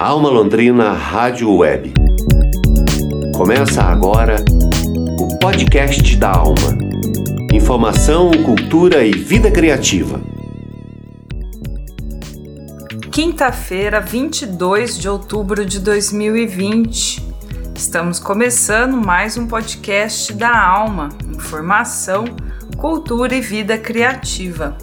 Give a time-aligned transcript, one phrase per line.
[0.00, 1.92] Alma Londrina Rádio Web.
[3.36, 4.36] Começa agora
[5.18, 6.78] o podcast da Alma.
[7.52, 10.20] Informação, cultura e vida criativa.
[13.10, 17.20] Quinta-feira, 22 de outubro de 2020.
[17.74, 21.08] Estamos começando mais um podcast da Alma.
[21.28, 22.24] Informação,
[22.76, 24.78] cultura e vida criativa.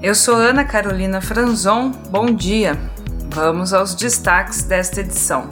[0.00, 1.90] Eu sou Ana Carolina Franzon.
[2.12, 2.78] Bom dia.
[3.36, 5.50] Vamos aos destaques desta edição.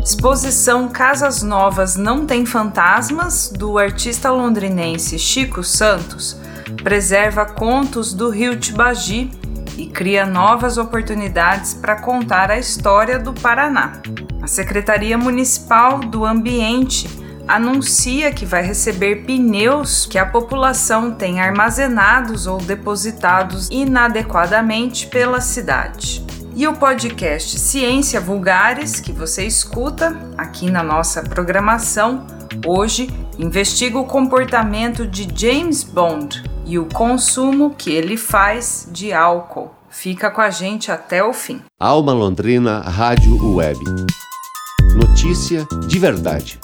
[0.00, 6.40] Exposição Casas Novas Não Tem Fantasmas, do artista londrinense Chico Santos,
[6.84, 9.28] preserva contos do rio Tibagi
[9.76, 14.00] e cria novas oportunidades para contar a história do Paraná.
[14.40, 17.08] A Secretaria Municipal do Ambiente
[17.54, 26.24] anuncia que vai receber pneus que a população tem armazenados ou depositados inadequadamente pela cidade.
[26.54, 32.26] E o podcast Ciência Vulgares, que você escuta aqui na nossa programação,
[32.66, 39.70] hoje investiga o comportamento de James Bond e o consumo que ele faz de álcool.
[39.88, 41.60] Fica com a gente até o fim.
[41.80, 43.80] Alma Londrina Rádio Web.
[44.94, 46.60] Notícia de verdade.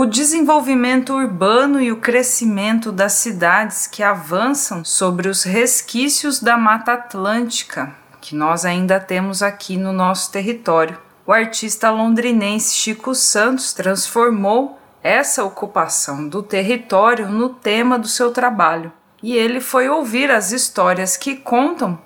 [0.00, 6.92] O desenvolvimento urbano e o crescimento das cidades que avançam sobre os resquícios da Mata
[6.92, 10.96] Atlântica, que nós ainda temos aqui no nosso território.
[11.26, 18.92] O artista londrinense Chico Santos transformou essa ocupação do território no tema do seu trabalho.
[19.20, 21.98] E ele foi ouvir as histórias que contam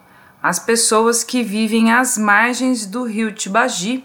[0.43, 4.03] as pessoas que vivem às margens do rio Tibagi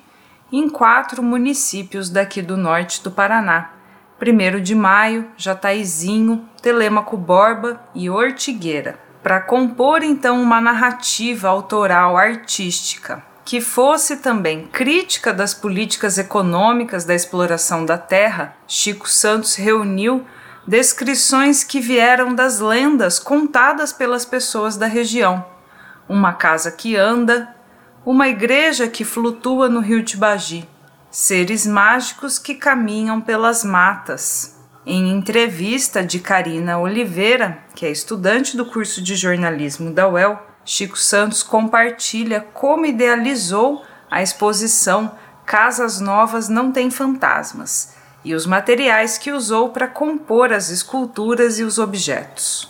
[0.52, 3.77] em quatro municípios daqui do norte do Paraná:
[4.22, 13.24] 1 de Maio, Jataizinho, Telêmaco Borba e Ortigueira, para compor então uma narrativa autoral artística
[13.48, 20.26] que fosse também crítica das políticas econômicas da exploração da terra, Chico Santos reuniu
[20.68, 25.46] descrições que vieram das lendas contadas pelas pessoas da região.
[26.10, 27.56] Uma casa que anda,
[28.06, 30.68] uma igreja que flutua no rio Tibagi,
[31.10, 34.56] seres mágicos que caminham pelas matas.
[34.86, 40.98] Em entrevista de Karina Oliveira, que é estudante do curso de jornalismo da UEL, Chico
[40.98, 45.12] Santos compartilha como idealizou a exposição
[45.46, 51.64] Casas Novas Não Tem Fantasmas e os materiais que usou para compor as esculturas e
[51.64, 52.68] os objetos.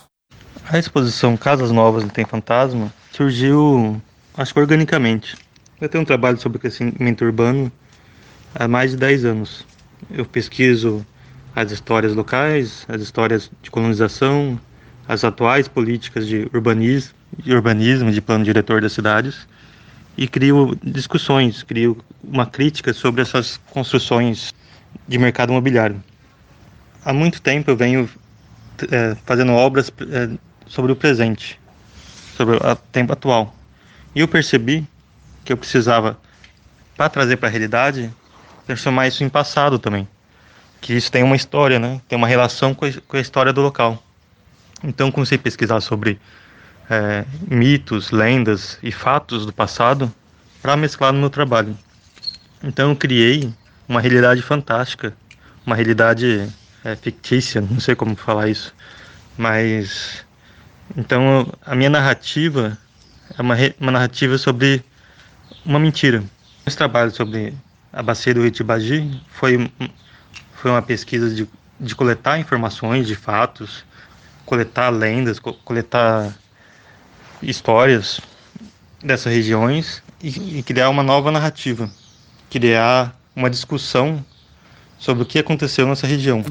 [0.70, 4.00] A exposição Casas Novas Não Tem Fantasma surgiu
[4.36, 5.38] acho que organicamente.
[5.80, 7.72] Eu tenho um trabalho sobre crescimento urbano
[8.58, 9.66] há mais de 10 anos.
[10.12, 11.06] Eu pesquiso
[11.56, 14.60] as histórias locais, as histórias de colonização,
[15.08, 19.48] as atuais políticas de urbanismo, de urbanismo, de plano diretor das cidades
[20.18, 24.54] e crio discussões, crio uma crítica sobre essas construções
[25.08, 26.04] de mercado imobiliário.
[27.06, 28.10] Há muito tempo eu venho
[28.92, 30.30] é, fazendo obras é,
[30.66, 31.60] sobre o presente,
[32.36, 33.56] sobre o tempo atual.
[34.16, 34.86] E eu percebi
[35.46, 36.20] que eu precisava,
[36.96, 38.12] para trazer para a realidade,
[38.68, 40.08] transformar isso em passado também.
[40.82, 42.02] Que isso tem uma história, né?
[42.08, 44.04] Tem uma relação com a, história do local.
[44.84, 46.20] Então comecei a pesquisar sobre
[46.90, 50.14] é, mitos, lendas e fatos do passado
[50.62, 51.76] para mesclar no meu trabalho.
[52.64, 53.52] Então eu criei
[53.88, 55.16] uma realidade fantástica,
[55.66, 56.48] uma realidade
[56.84, 58.74] é, fictícia, não sei como falar isso,
[59.38, 60.26] mas
[60.96, 62.78] então a minha narrativa
[63.38, 64.84] é uma, uma narrativa sobre
[65.66, 66.24] uma mentira.
[66.66, 67.54] Esse trabalho sobre
[67.92, 69.72] a bacia do Itibagi foi,
[70.54, 71.48] foi uma pesquisa de,
[71.80, 73.84] de coletar informações de fatos,
[74.46, 76.34] coletar lendas, co coletar
[77.42, 78.20] histórias
[79.04, 81.90] dessas regiões e, e criar uma nova narrativa,
[82.50, 84.24] criar uma discussão
[84.98, 86.44] sobre o que aconteceu nessa região.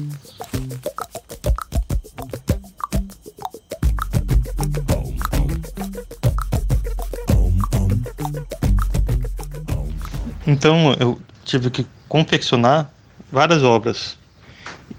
[10.47, 12.91] Então eu tive que confeccionar
[13.31, 14.17] várias obras.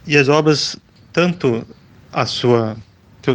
[0.07, 0.77] E as obras,
[1.13, 1.65] tanto
[2.13, 2.77] a sua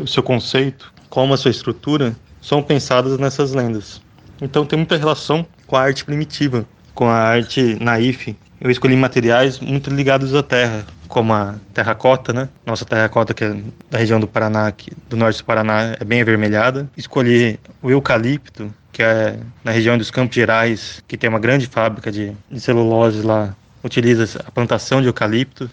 [0.08, 4.02] seu conceito como a sua estrutura, são pensadas nessas lendas.
[4.42, 6.66] Então tem muita relação com a arte primitiva,
[6.96, 8.36] com a arte naif.
[8.64, 12.48] Eu escolhi materiais muito ligados à terra, como a terracota, né?
[12.66, 13.58] Nossa terracota que é
[13.92, 14.72] da região do Paraná,
[15.10, 16.90] do norte do Paraná, é bem avermelhada.
[16.96, 22.10] Escolhi o eucalipto, que é na região dos Campos Gerais, que tem uma grande fábrica
[22.10, 25.70] de, de celulose lá, utiliza a plantação de eucalipto.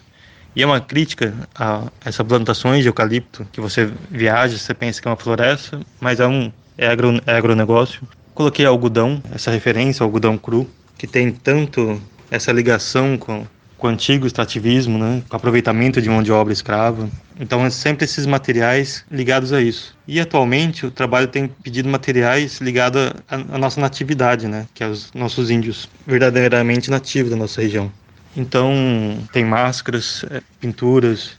[0.53, 5.07] E é uma crítica a essas plantações de eucalipto, que você viaja, você pensa que
[5.07, 8.01] é uma floresta, mas é um, é, agro, é agronegócio.
[8.33, 13.45] Coloquei algodão, essa referência, algodão cru, que tem tanto essa ligação com,
[13.77, 17.09] com o antigo extrativismo, né, com o aproveitamento de mão de obra escrava.
[17.37, 19.95] Então, é sempre esses materiais ligados a isso.
[20.07, 25.11] E atualmente o trabalho tem pedido materiais ligados à, nossa natividade, né, que é os
[25.13, 27.91] nossos índios verdadeiramente nativos da nossa região.
[28.35, 28.71] Então,
[29.33, 31.31] tem máscaras, é, pinturas,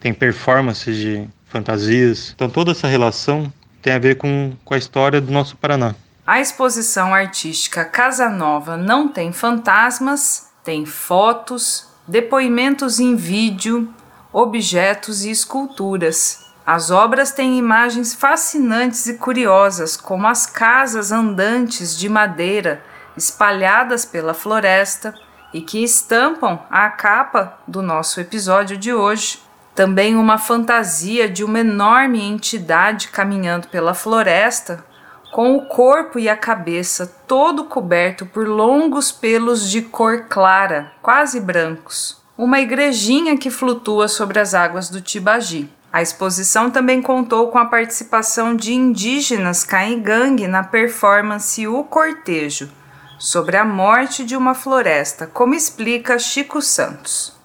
[0.00, 2.32] tem performances de fantasias.
[2.34, 3.52] Então, toda essa relação
[3.82, 5.94] tem a ver com, com a história do nosso Paraná.
[6.28, 13.88] A exposição artística Casa Nova não tem fantasmas, tem fotos, depoimentos em vídeo,
[14.30, 16.44] objetos e esculturas.
[16.66, 22.84] As obras têm imagens fascinantes e curiosas, como as casas andantes de madeira
[23.16, 25.14] espalhadas pela floresta
[25.54, 29.42] e que estampam a capa do nosso episódio de hoje.
[29.74, 34.84] Também uma fantasia de uma enorme entidade caminhando pela floresta,
[35.32, 41.40] com o corpo e a cabeça todo coberto por longos pelos de cor clara, quase
[41.40, 42.20] brancos.
[42.36, 45.70] Uma igrejinha que flutua sobre as águas do Tibagi.
[45.92, 52.70] A exposição também contou com a participação de indígenas Caingangue na performance O Cortejo,
[53.18, 57.37] sobre a morte de uma floresta, como explica Chico Santos.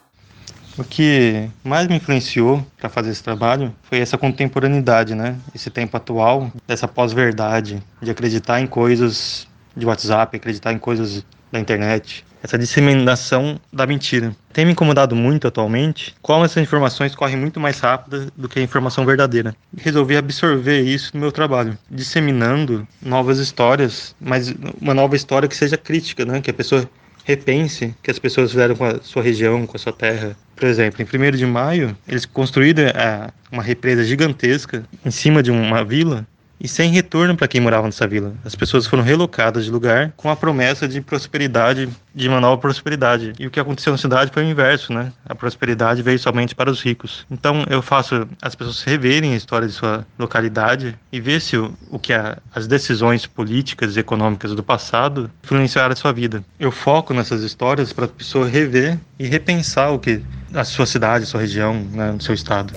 [0.77, 5.35] O que mais me influenciou para fazer esse trabalho foi essa contemporaneidade, né?
[5.53, 11.59] Esse tempo atual, dessa pós-verdade, de acreditar em coisas de WhatsApp, acreditar em coisas da
[11.59, 14.35] internet, essa disseminação da mentira.
[14.51, 18.61] Tem me incomodado muito atualmente como essas informações correm muito mais rápido do que a
[18.61, 19.55] informação verdadeira.
[19.77, 25.77] Resolvi absorver isso no meu trabalho, disseminando novas histórias, mas uma nova história que seja
[25.77, 26.41] crítica, né?
[26.41, 26.89] Que a pessoa
[27.23, 30.35] repense que as pessoas fizeram com a sua região, com a sua terra.
[30.55, 35.51] Por exemplo, em 1 de maio, eles construíram é, uma represa gigantesca em cima de
[35.51, 36.25] uma vila
[36.63, 38.33] e sem retorno para quem morava nessa vila.
[38.45, 43.33] As pessoas foram relocadas de lugar com a promessa de prosperidade, de uma nova prosperidade.
[43.37, 45.11] E o que aconteceu na cidade foi o inverso, né?
[45.25, 47.25] A prosperidade veio somente para os ricos.
[47.29, 51.73] Então eu faço as pessoas reverem a história de sua localidade e ver se o,
[51.89, 56.43] o que a, as decisões políticas e econômicas do passado influenciaram a sua vida.
[56.57, 60.21] Eu foco nessas histórias para a pessoa rever e repensar o que
[60.53, 62.73] a sua cidade, a sua região, né, o seu estado.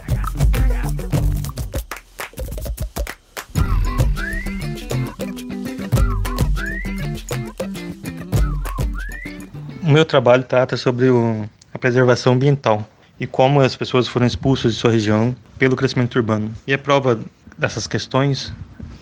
[9.87, 12.85] O meu trabalho trata sobre o, a preservação ambiental
[13.21, 16.53] e como as pessoas foram expulsas de sua região pelo crescimento urbano.
[16.67, 17.21] E a prova
[17.57, 18.53] dessas questões,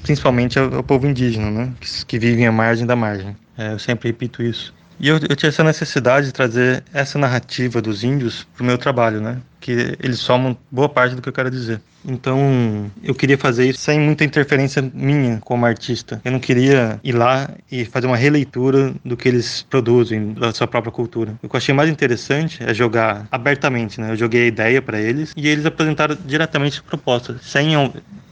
[0.02, 3.34] principalmente, é o povo indígena, né, que, que vive à margem da margem.
[3.56, 4.74] É, eu sempre repito isso.
[5.00, 8.76] E eu, eu tinha essa necessidade de trazer essa narrativa dos índios para o meu
[8.76, 9.38] trabalho, né?
[9.64, 11.80] Que eles somam boa parte do que eu quero dizer.
[12.06, 16.20] Então, eu queria fazer isso sem muita interferência minha como artista.
[16.22, 20.66] Eu não queria ir lá e fazer uma releitura do que eles produzem, da sua
[20.66, 21.34] própria cultura.
[21.42, 24.10] O que eu achei mais interessante é jogar abertamente, né?
[24.10, 27.74] Eu joguei a ideia para eles e eles apresentaram diretamente a proposta, sem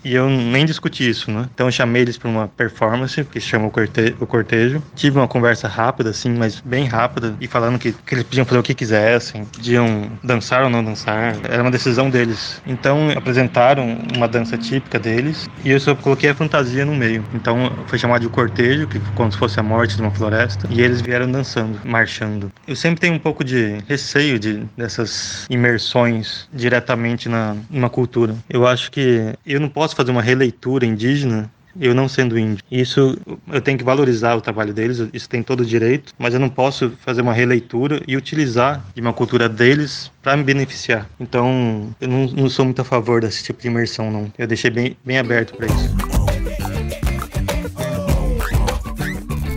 [0.04, 1.48] e eu nem discuti isso, né?
[1.54, 4.82] Então eu chamei eles para uma performance que chama o, corte o Cortejo.
[4.94, 8.58] Tive uma conversa rápida, assim, mas bem rápida, e falando que, que eles podiam fazer
[8.58, 11.21] o que quisessem, podiam dançar ou não dançar.
[11.48, 12.60] Era uma decisão deles.
[12.66, 17.24] Então apresentaram uma dança típica deles e eu só coloquei a fantasia no meio.
[17.34, 20.80] Então foi chamado de Cortejo, que como se fosse a morte de uma floresta, e
[20.80, 22.50] eles vieram dançando, marchando.
[22.66, 28.34] Eu sempre tenho um pouco de receio de dessas imersões diretamente na numa cultura.
[28.48, 32.64] Eu acho que eu não posso fazer uma releitura indígena eu não sendo índio.
[32.70, 33.18] Isso
[33.50, 36.48] eu tenho que valorizar o trabalho deles, isso tem todo o direito, mas eu não
[36.48, 41.08] posso fazer uma releitura e utilizar de uma cultura deles para me beneficiar.
[41.18, 44.32] Então, eu não, não, sou muito a favor desse tipo de imersão, não.
[44.38, 46.12] Eu deixei bem, bem aberto para isso.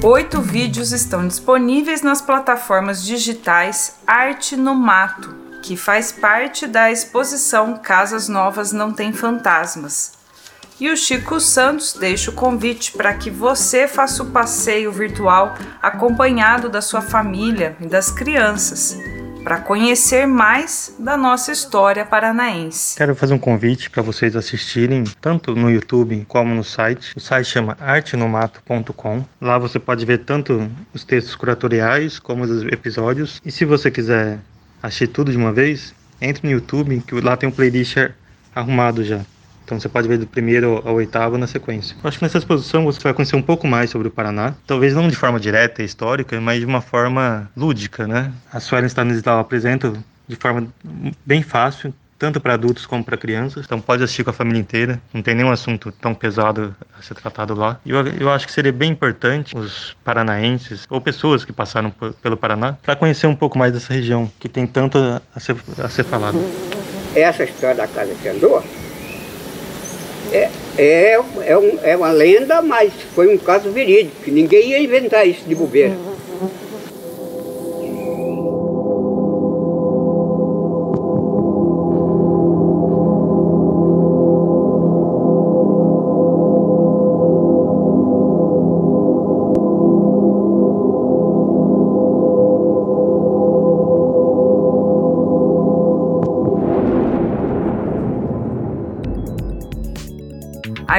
[0.03, 7.75] Oito vídeos estão disponíveis nas plataformas digitais Arte no Mato, que faz parte da exposição
[7.77, 10.14] Casas Novas Não Tem Fantasmas
[10.79, 16.70] e o Chico Santos deixa o convite para que você faça o passeio virtual acompanhado
[16.70, 18.98] da sua família e das crianças,
[19.44, 22.98] para conhecer mais da nossa história paranaense.
[22.98, 27.13] Quero fazer um convite para vocês assistirem tanto no YouTube como no site.
[27.15, 29.24] O site chama artenomato.com.
[29.39, 33.39] Lá você pode ver tanto os textos curatoriais como os episódios.
[33.46, 34.39] E se você quiser
[34.82, 37.98] assistir tudo de uma vez, entre no YouTube, que lá tem um playlist
[38.55, 39.22] arrumado já.
[39.65, 41.98] Então você pode ver do primeiro ao oitavo na sequência.
[42.03, 44.53] Acho que nessa exposição você vai conhecer um pouco mais sobre o Paraná.
[44.67, 48.31] Talvez não de forma direta e histórica, mas de uma forma lúdica, né?
[48.53, 49.91] A Suelen Stanislau apresenta
[50.27, 50.67] de forma
[51.25, 55.01] bem fácil tanto para adultos como para crianças, então pode assistir com a família inteira,
[55.13, 57.79] não tem nenhum assunto tão pesado a ser tratado lá.
[57.86, 62.38] E eu, eu acho que seria bem importante os paranaenses ou pessoas que passaram pelo
[62.38, 66.03] Paraná para conhecer um pouco mais dessa região que tem tanto a ser, a ser
[66.05, 66.39] falado.
[67.13, 68.63] Essa história da casa que andou
[70.32, 75.27] é, é, é, um, é uma lenda, mas foi um caso verídico, ninguém ia inventar
[75.27, 75.96] isso de bobeira.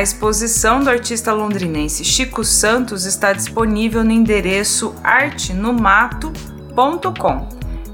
[0.06, 7.48] Exposição do artista londrinense Chico Santos está disponível no endereço artenomato.com.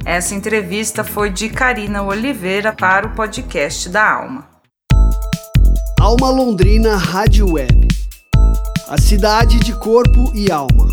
[0.04, 4.46] Essa entrevista foi de Karina Oliveira para o podcast da Alma.
[5.98, 7.88] Alma Londrina Rádio Web.
[8.88, 10.88] A cidade de corpo e alma.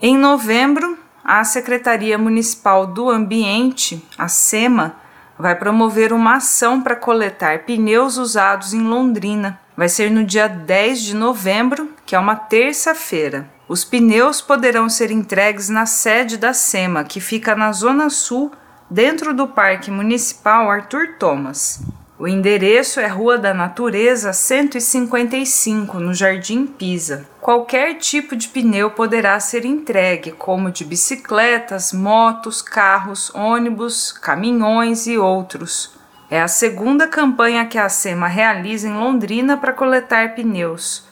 [0.00, 4.96] Em novembro, a Secretaria Municipal do Ambiente, a SEMA,
[5.40, 11.00] vai promover uma ação para coletar pneus usados em Londrina vai ser no dia 10
[11.00, 13.48] de novembro, que é uma terça-feira.
[13.66, 18.52] Os pneus poderão ser entregues na sede da SEMA, que fica na Zona Sul,
[18.90, 21.82] dentro do Parque Municipal Arthur Thomas.
[22.20, 27.26] O endereço é Rua da Natureza 155, no Jardim Pisa.
[27.40, 35.16] Qualquer tipo de pneu poderá ser entregue, como de bicicletas, motos, carros, ônibus, caminhões e
[35.16, 35.94] outros.
[36.30, 41.08] É a segunda campanha que a SEMA realiza em Londrina para coletar pneus.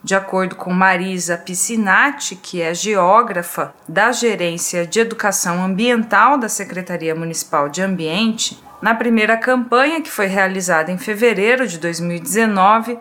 [0.00, 7.16] De acordo com Marisa Piscinati, que é geógrafa da Gerência de Educação Ambiental da Secretaria
[7.16, 12.98] Municipal de Ambiente, na primeira campanha, que foi realizada em fevereiro de 2019,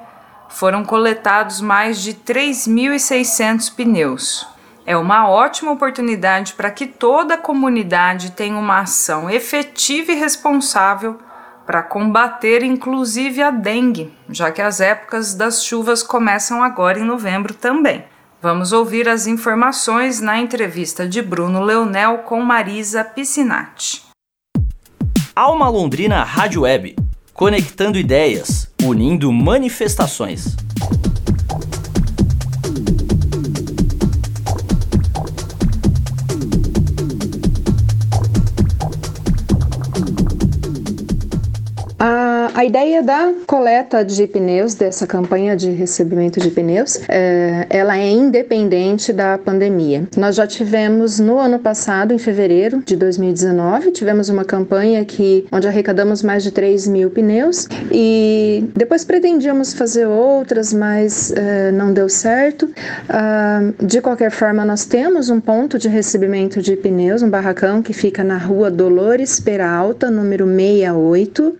[0.47, 4.47] foram coletados mais de 3.600 pneus.
[4.85, 11.17] É uma ótima oportunidade para que toda a comunidade tenha uma ação efetiva e responsável
[11.65, 17.53] para combater inclusive a dengue, já que as épocas das chuvas começam agora em novembro
[17.53, 18.05] também.
[18.41, 24.10] Vamos ouvir as informações na entrevista de Bruno Leonel com Marisa Piscinati.
[25.43, 26.95] Alma Londrina Rádio Web,
[27.33, 30.55] conectando ideias, unindo manifestações.
[42.53, 48.09] A ideia da coleta de pneus, dessa campanha de recebimento de pneus, é, ela é
[48.09, 50.05] independente da pandemia.
[50.17, 55.65] Nós já tivemos no ano passado, em fevereiro de 2019, tivemos uma campanha que, onde
[55.65, 62.09] arrecadamos mais de 3 mil pneus e depois pretendíamos fazer outras, mas é, não deu
[62.09, 62.69] certo.
[63.07, 67.93] Ah, de qualquer forma, nós temos um ponto de recebimento de pneus, um barracão que
[67.93, 71.55] fica na rua Dolores Peralta, número 68,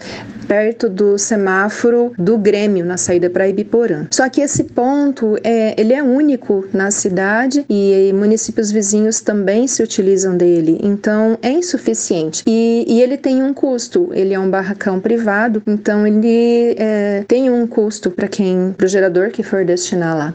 [0.51, 4.07] perto perto do semáforo do Grêmio na saída para Ibiporã.
[4.09, 9.83] Só que esse ponto é, ele é único na cidade e municípios vizinhos também se
[9.83, 12.43] utilizam dele, então é insuficiente.
[12.47, 17.49] E, e ele tem um custo, ele é um barracão privado, então ele é, tem
[17.49, 20.33] um custo para quem, para o gerador que for destinar lá.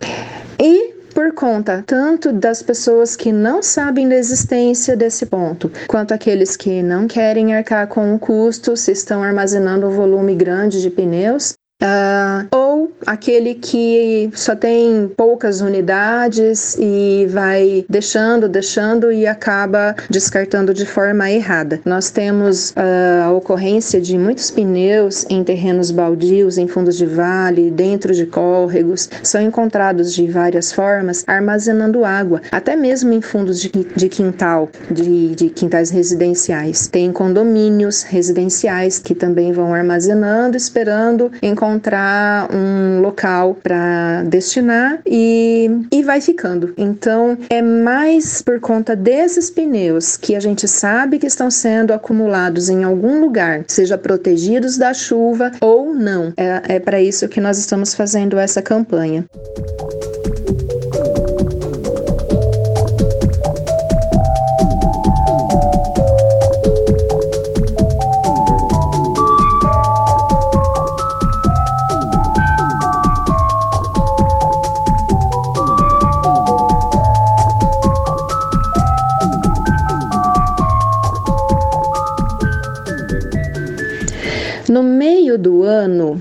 [0.60, 0.85] E
[1.16, 6.82] por conta tanto das pessoas que não sabem da existência desse ponto, quanto aqueles que
[6.82, 12.48] não querem arcar com o custo, se estão armazenando um volume grande de pneus, Uh,
[12.56, 12.65] ou
[13.06, 21.30] aquele que só tem poucas unidades e vai deixando, deixando e acaba descartando de forma
[21.30, 21.80] errada.
[21.84, 27.70] Nós temos uh, a ocorrência de muitos pneus em terrenos baldios, em fundos de vale,
[27.70, 33.70] dentro de córregos, são encontrados de várias formas, armazenando água, até mesmo em fundos de,
[33.70, 36.86] de quintal, de, de quintais residenciais.
[36.88, 45.70] Tem condomínios residenciais que também vão armazenando, esperando encontrar encontrar um local para destinar e,
[45.90, 46.72] e vai ficando.
[46.76, 52.68] Então, é mais por conta desses pneus que a gente sabe que estão sendo acumulados
[52.68, 56.32] em algum lugar, seja protegidos da chuva ou não.
[56.36, 59.24] É, é para isso que nós estamos fazendo essa campanha.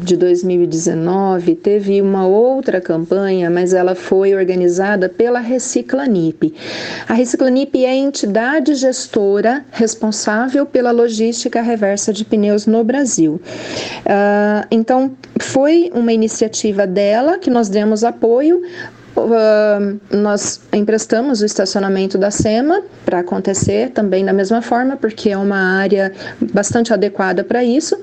[0.05, 6.53] De 2019, teve uma outra campanha, mas ela foi organizada pela Reciclanip.
[7.09, 13.41] A Reciclanip é a entidade gestora responsável pela logística reversa de pneus no Brasil.
[14.05, 18.61] Uh, então, foi uma iniciativa dela que nós demos apoio
[19.15, 25.37] Uh, nós emprestamos o estacionamento da SEMA para acontecer também da mesma forma, porque é
[25.37, 26.11] uma área
[26.53, 27.97] bastante adequada para isso.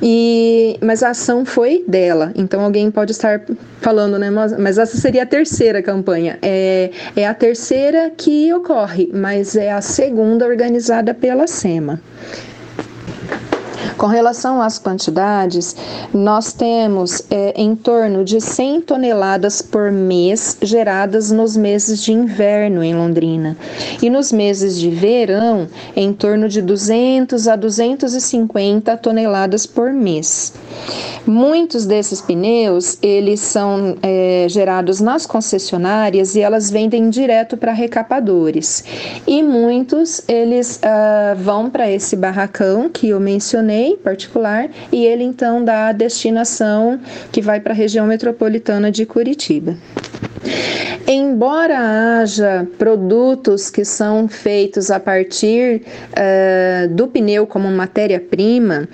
[0.00, 2.32] E mas a ação foi dela.
[2.36, 3.42] Então alguém pode estar
[3.80, 4.30] falando, né?
[4.30, 6.38] Mas essa seria a terceira campanha.
[6.40, 12.00] É, é a terceira que ocorre, mas é a segunda organizada pela SEMA.
[13.96, 15.76] Com relação às quantidades,
[16.12, 22.82] nós temos é, em torno de 100 toneladas por mês geradas nos meses de inverno
[22.82, 23.56] em Londrina.
[24.00, 30.52] E nos meses de verão, em torno de 200 a 250 toneladas por mês.
[31.26, 38.84] Muitos desses pneus, eles são é, gerados nas concessionárias e elas vendem direto para recapadores.
[39.26, 43.71] E muitos, eles uh, vão para esse barracão que eu mencionei,
[44.02, 47.00] particular e ele então dá a destinação
[47.30, 49.76] que vai para a região metropolitana de Curitiba.
[51.06, 58.88] Embora haja produtos que são feitos a partir uh, do pneu como matéria-prima,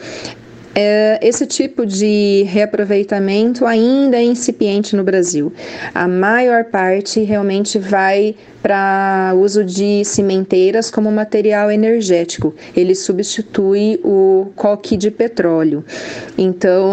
[1.21, 5.53] esse tipo de reaproveitamento ainda é incipiente no Brasil.
[5.95, 12.55] A maior parte realmente vai para uso de cimenteiras como material energético.
[12.77, 15.85] Ele substitui o coque de petróleo.
[16.37, 16.93] Então,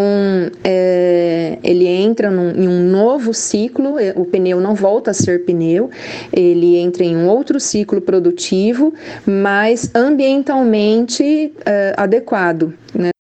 [0.64, 3.98] é, ele entra num, em um novo ciclo.
[4.00, 5.90] É, o pneu não volta a ser pneu.
[6.32, 8.94] Ele entra em um outro ciclo produtivo,
[9.26, 12.74] mas ambientalmente é, adequado.
[12.94, 13.15] Né?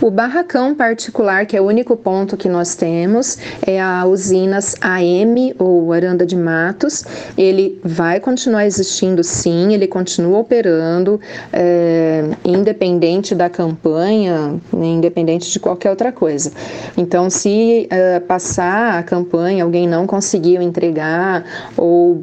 [0.00, 5.54] O barracão particular, que é o único ponto que nós temos, é a usinas AM
[5.58, 7.04] ou Aranda de Matos.
[7.36, 11.18] Ele vai continuar existindo sim, ele continua operando,
[11.50, 16.52] é, independente da campanha, independente de qualquer outra coisa.
[16.96, 21.44] Então, se é, passar a campanha, alguém não conseguiu entregar
[21.76, 22.20] ou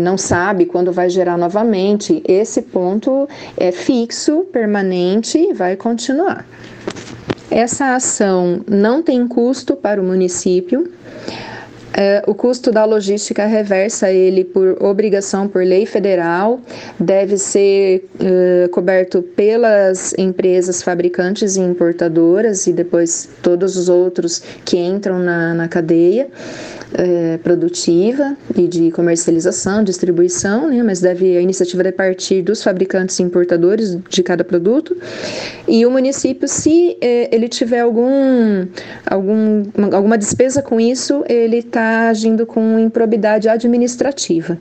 [0.00, 6.46] não sabe quando vai gerar novamente, esse ponto é fixo, permanente e vai continuar.
[7.50, 10.88] Essa ação não tem custo para o município.
[11.92, 16.60] É, o custo da logística reversa ele por obrigação por lei federal,
[16.98, 24.78] deve ser uh, coberto pelas empresas fabricantes e importadoras e depois todos os outros que
[24.78, 26.28] entram na, na cadeia
[26.94, 33.18] é, produtiva e de comercialização, distribuição, né, mas deve a iniciativa deve partir dos fabricantes
[33.18, 34.96] e importadores de cada produto.
[35.68, 38.66] E o município, se é, ele tiver algum,
[39.06, 44.58] algum, alguma despesa com isso, ele está agindo com improbidade administrativa.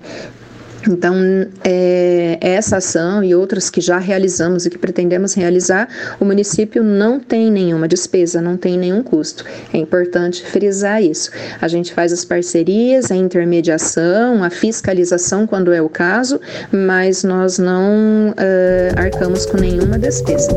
[0.88, 1.16] Então,
[1.64, 5.88] é, essa ação e outras que já realizamos e que pretendemos realizar,
[6.20, 9.44] o município não tem nenhuma despesa, não tem nenhum custo.
[9.74, 11.32] É importante frisar isso.
[11.62, 16.40] A gente faz as parcerias, a intermediação, a fiscalização quando é o caso,
[16.72, 20.50] mas nós não uh, arcamos com nenhuma despesa.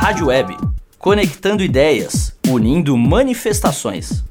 [0.00, 0.56] Rádio Web,
[0.98, 4.24] conectando ideias, unindo manifestações.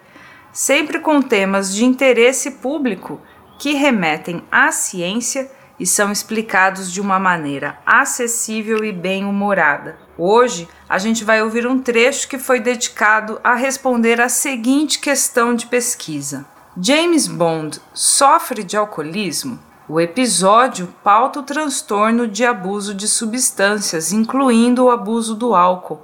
[0.58, 3.22] sempre com temas de interesse público
[3.58, 9.98] que remetem à ciência e são explicados de uma maneira acessível e bem-humorada.
[10.18, 15.54] Hoje, a gente vai ouvir um trecho que foi dedicado a responder a seguinte questão
[15.54, 16.46] de pesquisa:
[16.80, 19.60] James Bond sofre de alcoolismo?
[19.90, 26.02] O episódio pauta o transtorno de abuso de substâncias, incluindo o abuso do álcool,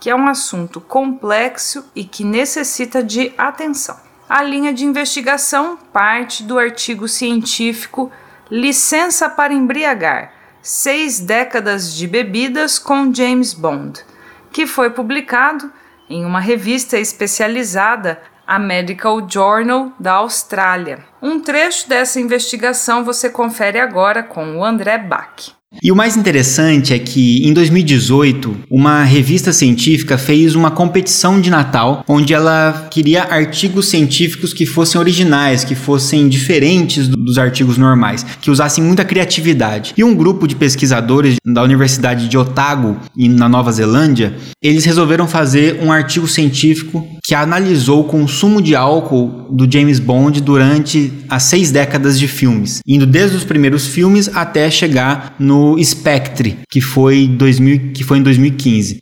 [0.00, 4.05] que é um assunto complexo e que necessita de atenção.
[4.28, 8.10] A linha de investigação parte do artigo científico
[8.50, 14.04] Licença para Embriagar Seis Décadas de Bebidas com James Bond,
[14.50, 15.70] que foi publicado
[16.10, 21.04] em uma revista especializada, a Medical Journal da Austrália.
[21.22, 25.54] Um trecho dessa investigação você confere agora com o André Bach.
[25.82, 31.50] E o mais interessante é que em 2018, uma revista científica fez uma competição de
[31.50, 38.24] Natal onde ela queria artigos científicos que fossem originais, que fossem diferentes dos artigos normais,
[38.40, 39.94] que usassem muita criatividade.
[39.96, 45.80] E um grupo de pesquisadores da Universidade de Otago, na Nova Zelândia, eles resolveram fazer
[45.82, 51.72] um artigo científico que analisou o consumo de álcool do James Bond durante as seis
[51.72, 57.90] décadas de filmes, indo desde os primeiros filmes até chegar no Spectre, que foi, 2000,
[57.92, 58.98] que foi em 2015.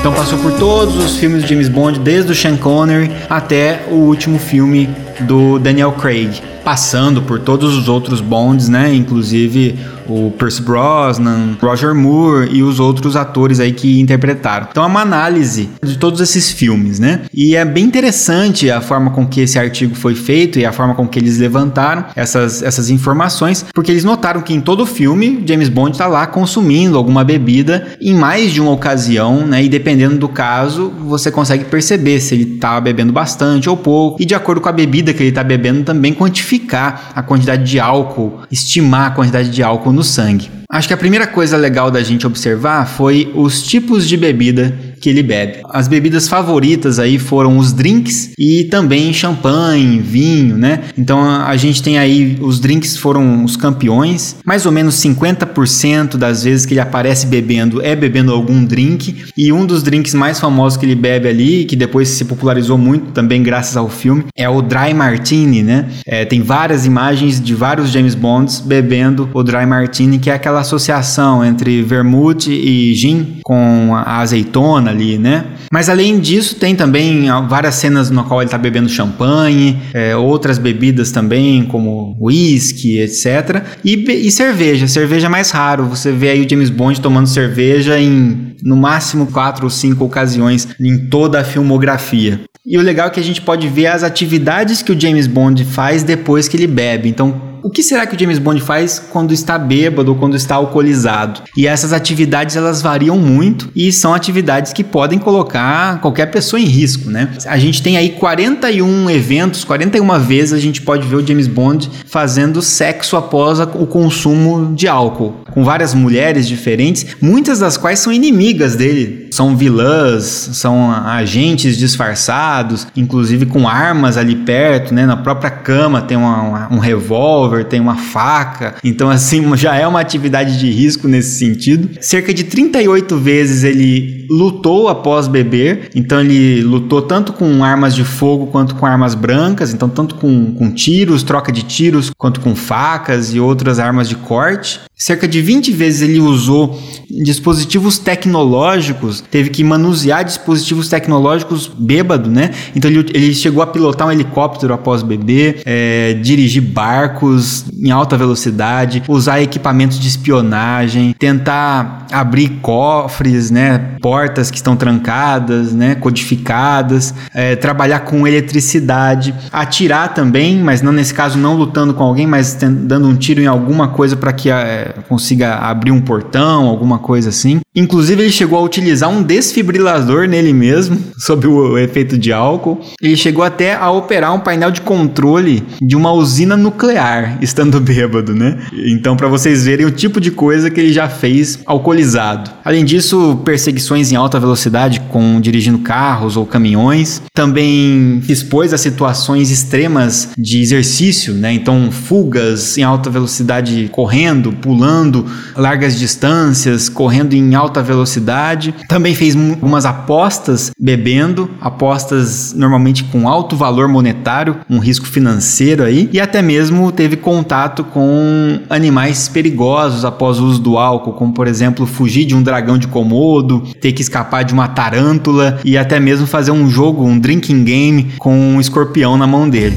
[0.00, 3.96] Então passou por todos os filmes de James Bond, desde o Sean Connery até o
[3.96, 4.88] último filme
[5.20, 8.94] do Daniel Craig, passando por todos os outros Bonds, né?
[8.94, 14.68] Inclusive o Percy Brosnan, Roger Moore e os outros atores aí que interpretaram.
[14.70, 17.22] Então é uma análise de todos esses filmes, né?
[17.32, 20.94] E é bem interessante a forma com que esse artigo foi feito e a forma
[20.94, 25.68] com que eles levantaram essas, essas informações, porque eles notaram que em todo filme James
[25.68, 29.64] Bond está lá consumindo alguma bebida em mais de uma ocasião, né?
[29.64, 34.24] E dependendo do caso, você consegue perceber se ele está bebendo bastante ou pouco, e
[34.24, 38.40] de acordo com a bebida que ele está bebendo, também quantificar a quantidade de álcool,
[38.50, 40.50] estimar a quantidade de álcool no sangue.
[40.68, 45.10] Acho que a primeira coisa legal da gente observar foi os tipos de bebida que
[45.10, 45.58] ele bebe.
[45.68, 50.80] As bebidas favoritas aí foram os drinks e também champanhe, vinho, né?
[50.96, 54.36] Então a gente tem aí os drinks foram os campeões.
[54.46, 59.52] Mais ou menos 50% das vezes que ele aparece bebendo é bebendo algum drink e
[59.52, 63.42] um dos drinks mais famosos que ele bebe ali, que depois se popularizou muito também
[63.42, 65.86] graças ao filme, é o Dry Martini, né?
[66.06, 70.60] É, tem várias imagens de vários James Bonds bebendo o Dry Martini, que é aquela
[70.60, 75.44] associação entre vermute e gin com a azeitona ali, né?
[75.72, 80.58] Mas além disso, tem também várias cenas no qual ele está bebendo champanhe, é, outras
[80.58, 83.62] bebidas também, como whisky, etc.
[83.84, 84.86] E, e cerveja.
[84.86, 85.84] Cerveja é mais raro.
[85.86, 90.68] Você vê aí o James Bond tomando cerveja em no máximo quatro ou cinco ocasiões
[90.80, 92.40] em toda a filmografia.
[92.66, 95.64] E o legal é que a gente pode ver as atividades que o James Bond
[95.66, 97.10] faz depois que ele bebe.
[97.10, 100.56] Então, o que será que o James Bond faz quando está bêbado ou quando está
[100.56, 101.40] alcoolizado?
[101.56, 106.66] E essas atividades elas variam muito e são atividades que podem colocar qualquer pessoa em
[106.66, 107.30] risco, né?
[107.46, 111.90] A gente tem aí 41 eventos, 41 vezes a gente pode ver o James Bond
[112.04, 118.12] fazendo sexo após o consumo de álcool, com várias mulheres diferentes, muitas das quais são
[118.12, 125.04] inimigas dele, são vilãs, são agentes disfarçados, inclusive com armas ali perto, né?
[125.06, 128.76] Na própria cama tem uma, uma, um revólver tem uma faca.
[128.84, 131.90] Então, assim, já é uma atividade de risco nesse sentido.
[132.00, 135.90] Cerca de 38 vezes ele lutou após beber.
[135.94, 139.72] Então, ele lutou tanto com armas de fogo quanto com armas brancas.
[139.72, 144.16] Então, tanto com, com tiros, troca de tiros, quanto com facas e outras armas de
[144.16, 144.80] corte.
[144.96, 152.52] Cerca de 20 vezes ele usou dispositivos tecnológicos, teve que manusear dispositivos tecnológicos bêbado, né?
[152.76, 158.16] Então ele, ele chegou a pilotar um helicóptero após beber, é, dirigir barcos em alta
[158.16, 163.96] velocidade, usar equipamentos de espionagem, tentar abrir cofres, né?
[164.14, 165.96] Portas que estão trancadas, né?
[165.96, 172.24] Codificadas, é, trabalhar com eletricidade, atirar também, mas não nesse caso não lutando com alguém,
[172.24, 177.00] mas dando um tiro em alguma coisa para que é, consiga abrir um portão, alguma
[177.00, 177.63] coisa assim.
[177.74, 182.80] Inclusive, ele chegou a utilizar um desfibrilador nele mesmo, sob o efeito de álcool.
[183.02, 188.34] Ele chegou até a operar um painel de controle de uma usina nuclear, estando bêbado,
[188.34, 188.58] né?
[188.86, 192.50] Então, para vocês verem o tipo de coisa que ele já fez alcoolizado.
[192.64, 197.22] Além disso, perseguições em alta velocidade, com dirigindo carros ou caminhões.
[197.34, 201.52] Também expôs a situações extremas de exercício, né?
[201.52, 208.74] Então, fugas em alta velocidade correndo, pulando largas distâncias, correndo em alta alta velocidade.
[208.88, 216.08] Também fez algumas apostas bebendo, apostas normalmente com alto valor monetário, um risco financeiro aí,
[216.12, 221.46] e até mesmo teve contato com animais perigosos após o uso do álcool, como por
[221.46, 225.98] exemplo fugir de um dragão de Komodo, ter que escapar de uma tarântula e até
[225.98, 229.76] mesmo fazer um jogo, um drinking game com um escorpião na mão dele.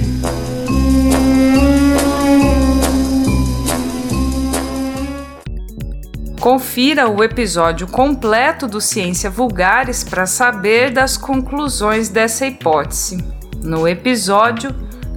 [6.47, 13.21] Confira o episódio completo do Ciência Vulgares para saber das conclusões dessa hipótese.
[13.61, 14.73] No episódio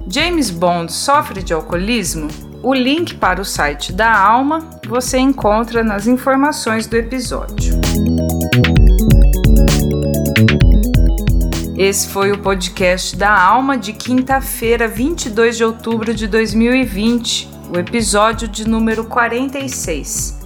[0.09, 2.27] James Bond sofre de alcoolismo?
[2.61, 7.79] O link para o site da Alma você encontra nas informações do episódio.
[11.77, 18.49] Esse foi o podcast da Alma de quinta-feira, 22 de outubro de 2020, o episódio
[18.49, 20.40] de número 46.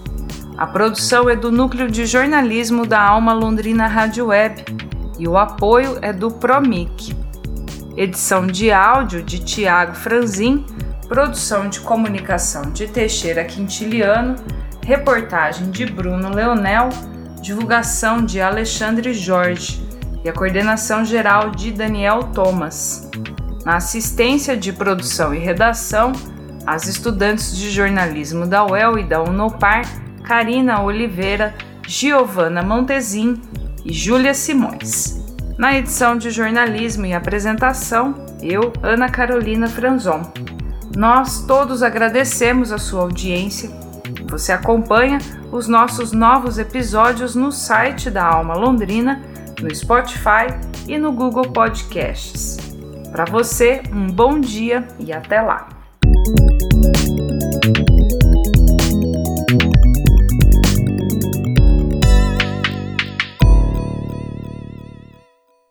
[0.58, 4.64] A produção é do Núcleo de Jornalismo da Alma Londrina Rádio Web
[5.20, 7.14] e o apoio é do Promic.
[7.98, 10.66] Edição de áudio de Tiago Franzin,
[11.10, 14.38] produção de comunicação de Teixeira Quintiliano,
[14.82, 16.88] reportagem de Bruno Leonel,
[17.42, 19.86] divulgação de Alexandre Jorge
[20.24, 23.10] e a coordenação geral de Daniel Thomas.
[23.66, 26.14] Na assistência de produção e redação,
[26.66, 31.54] as estudantes de jornalismo da UEL e da Unopar Karina Oliveira,
[31.88, 33.40] Giovana Montezin
[33.86, 35.24] e Júlia Simões.
[35.58, 40.34] Na edição de jornalismo e apresentação, eu, Ana Carolina Franzon.
[40.98, 43.70] Nós todos agradecemos a sua audiência.
[44.28, 45.20] Você acompanha
[45.52, 49.22] os nossos novos episódios no site da Alma Londrina,
[49.62, 50.48] no Spotify
[50.88, 52.58] e no Google Podcasts.
[53.12, 55.75] Para você, um bom dia e até lá!